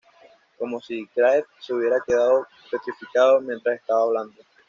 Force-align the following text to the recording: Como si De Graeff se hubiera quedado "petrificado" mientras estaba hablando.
Como 0.57 0.79
si 0.81 1.01
De 1.05 1.09
Graeff 1.15 1.45
se 1.59 1.75
hubiera 1.75 1.97
quedado 2.03 2.47
"petrificado" 2.71 3.39
mientras 3.39 3.75
estaba 3.75 4.01
hablando. 4.01 4.41